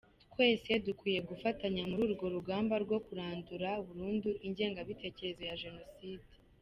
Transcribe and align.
Twese 0.31 0.71
dukwiye 0.85 1.19
gufatanya 1.29 1.81
muri 1.89 2.01
urwo 2.07 2.25
rugamba 2.35 2.75
rwo 2.83 2.97
kurandura 3.05 3.69
burundu 3.85 4.29
ingengabitekerezo 4.47 5.41
ya 5.49 5.57
Jenoside”. 5.63 6.33